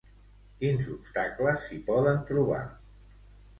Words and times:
Quins 0.63 0.89
obstacles 0.93 1.63
s'hi 1.67 1.79
poden 1.93 2.19
trobar? 2.33 2.65